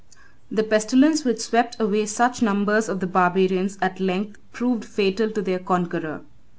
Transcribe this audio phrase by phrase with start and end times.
[0.57, 5.43] ]The pestilence which swept away such numbers of the barbarians, at length proved fatal to
[5.43, 6.23] their conqueror.